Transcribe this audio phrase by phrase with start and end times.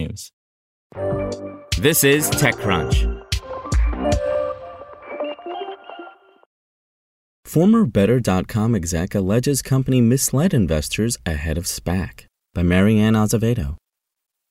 [0.00, 0.30] technews.
[1.78, 3.26] This is TechCrunch.
[7.44, 13.79] Former Better.com exec alleges company misled investors ahead of SPAC by Mary Ann Azevedo.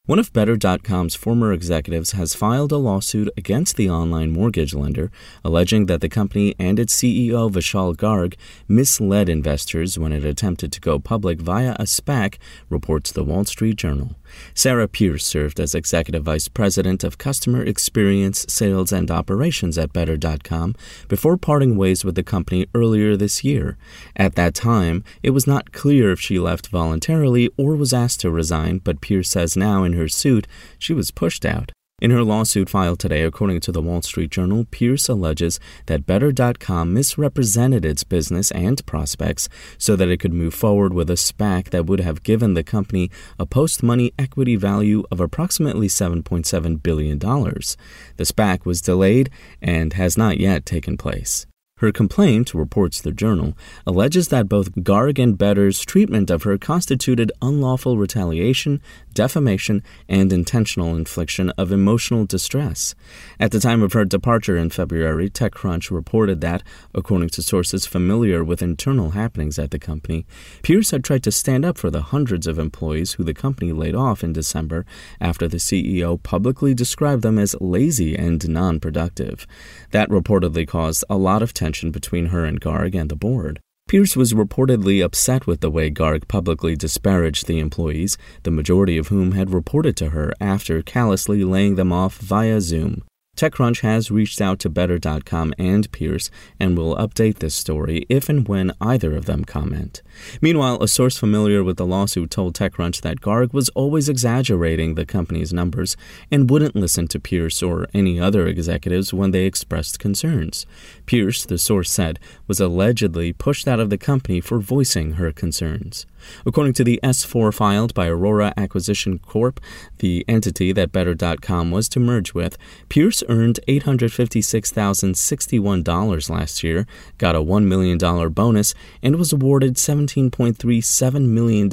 [0.09, 5.11] One of Better.com's former executives has filed a lawsuit against the online mortgage lender,
[5.45, 8.33] alleging that the company and its CEO Vishal Garg
[8.67, 12.39] misled investors when it attempted to go public via a SPAC,
[12.71, 14.15] reports the Wall Street Journal.
[14.55, 20.75] Sarah Pierce served as Executive Vice President of Customer Experience, Sales, and Operations at Better.com
[21.07, 23.77] before parting ways with the company earlier this year.
[24.15, 28.31] At that time, it was not clear if she left voluntarily or was asked to
[28.31, 30.47] resign, but Pierce says now in her suit
[30.77, 31.71] she was pushed out.
[32.01, 36.93] In her lawsuit filed today, according to the Wall Street Journal, Pierce alleges that Better.com
[36.93, 41.87] misrepresented its business and prospects so that it could move forward with a SPAC that
[41.87, 47.19] would have given the company a post money equity value of approximately $7.7 billion.
[47.19, 49.29] The SPAC was delayed
[49.61, 51.45] and has not yet taken place.
[51.79, 57.31] Her complaint, reports the journal, alleges that both Garg and Better's treatment of her constituted
[57.41, 58.81] unlawful retaliation,
[59.13, 62.95] defamation, and intentional infliction of emotional distress.
[63.39, 68.43] At the time of her departure in February, TechCrunch reported that, according to sources familiar
[68.43, 70.25] with internal happenings at the company,
[70.61, 73.95] Pierce had tried to stand up for the hundreds of employees who the company laid
[73.95, 74.85] off in December
[75.21, 79.47] after the CEO publicly described them as lazy and non productive.
[79.91, 83.59] That reportedly caused a lot of tension between her and Garg and the board.
[83.87, 89.07] Pierce was reportedly upset with the way Garg publicly disparaged the employees, the majority of
[89.07, 93.03] whom had reported to her after callously laying them off via Zoom.
[93.39, 96.29] TechCrunch has reached out to Better.com and Pierce
[96.59, 100.01] and will update this story if and when either of them comment.
[100.41, 105.05] Meanwhile, a source familiar with the lawsuit told TechCrunch that Garg was always exaggerating the
[105.05, 105.95] company's numbers
[106.29, 110.65] and wouldn't listen to Pierce or any other executives when they expressed concerns.
[111.05, 116.05] Pierce, the source said, was allegedly pushed out of the company for voicing her concerns.
[116.45, 119.59] According to the S4 filed by Aurora Acquisition Corp.,
[119.99, 122.57] the entity that Better.com was to merge with,
[122.89, 126.87] Pierce earned $856,061 last year,
[127.17, 127.97] got a $1 million
[128.31, 131.69] bonus, and was awarded $17.37 million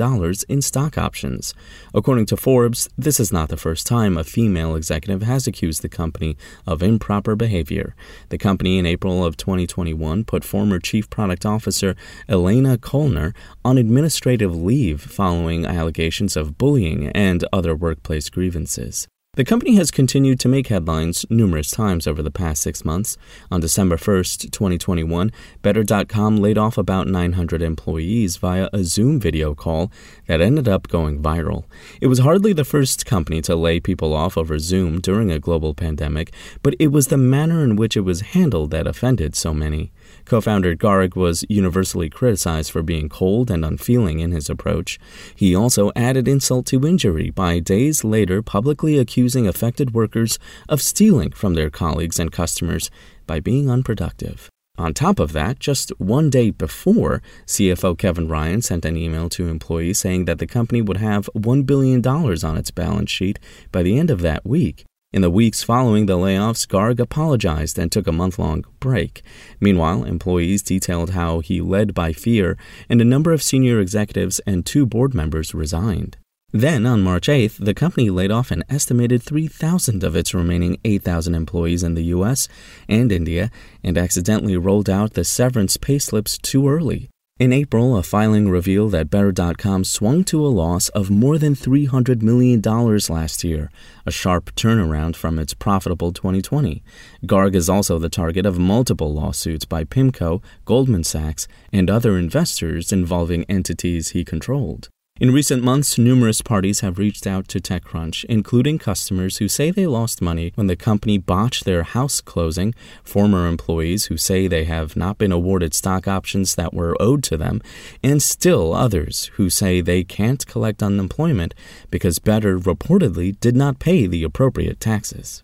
[0.48, 1.54] in stock options.
[1.94, 5.88] According to Forbes, this is not the first time a female executive has accused the
[5.88, 6.36] company
[6.66, 7.94] of improper behavior.
[8.28, 11.96] The company in April of 2021 put former Chief Product Officer
[12.28, 19.08] Elena Kolner on administrative leave following allegations of bullying and other workplace grievances.
[19.36, 23.18] The company has continued to make headlines numerous times over the past six months.
[23.50, 25.30] On December 1st, 2021,
[25.60, 29.92] Better.com laid off about 900 employees via a Zoom video call
[30.26, 31.64] that ended up going viral.
[32.00, 35.74] It was hardly the first company to lay people off over Zoom during a global
[35.74, 36.32] pandemic,
[36.62, 39.92] but it was the manner in which it was handled that offended so many.
[40.24, 44.98] Co founder Garg was universally criticized for being cold and unfeeling in his approach.
[45.34, 50.38] He also added insult to injury by days later publicly accusing affected workers
[50.68, 52.90] of stealing from their colleagues and customers
[53.26, 54.50] by being unproductive.
[54.78, 59.48] On top of that, just one day before, CFO Kevin Ryan sent an email to
[59.48, 63.38] employees saying that the company would have $1 billion on its balance sheet
[63.72, 64.84] by the end of that week.
[65.12, 69.22] In the weeks following the layoffs, Garg apologized and took a month long break.
[69.60, 72.58] Meanwhile, employees detailed how he led by fear,
[72.90, 76.18] and a number of senior executives and two board members resigned.
[76.58, 81.34] Then, on March 8th, the company laid off an estimated 3,000 of its remaining 8,000
[81.34, 82.48] employees in the US
[82.88, 83.50] and India
[83.84, 87.10] and accidentally rolled out the severance payslips too early.
[87.38, 92.22] In April, a filing revealed that Better.com swung to a loss of more than $300
[92.22, 93.70] million last year,
[94.06, 96.82] a sharp turnaround from its profitable 2020.
[97.26, 102.92] Garg is also the target of multiple lawsuits by PIMCO, Goldman Sachs, and other investors
[102.92, 104.88] involving entities he controlled.
[105.18, 109.86] In recent months, numerous parties have reached out to TechCrunch, including customers who say they
[109.86, 114.94] lost money when the company botched their house closing, former employees who say they have
[114.94, 117.62] not been awarded stock options that were owed to them,
[118.02, 121.54] and still others who say they can't collect unemployment
[121.90, 125.42] because Better reportedly did not pay the appropriate taxes.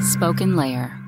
[0.00, 1.07] SpokenLayer.